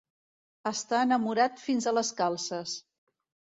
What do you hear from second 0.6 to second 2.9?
Estar enamorat fins a les calces.